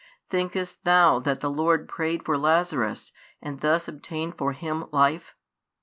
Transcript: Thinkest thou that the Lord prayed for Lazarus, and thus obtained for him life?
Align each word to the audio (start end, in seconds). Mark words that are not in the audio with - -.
Thinkest 0.31 0.83
thou 0.83 1.19
that 1.19 1.41
the 1.41 1.49
Lord 1.51 1.87
prayed 1.87 2.25
for 2.25 2.35
Lazarus, 2.35 3.11
and 3.39 3.59
thus 3.61 3.87
obtained 3.87 4.35
for 4.35 4.53
him 4.53 4.85
life? 4.89 5.35